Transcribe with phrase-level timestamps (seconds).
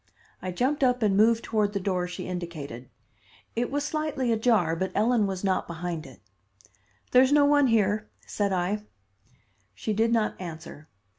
[0.41, 2.89] I jumped up and moved toward the door she indicated.
[3.55, 6.21] It was slightly ajar, but Ellen was not behind it.
[7.11, 8.81] "There's no one here," said I.
[9.75, 10.89] She did not answer.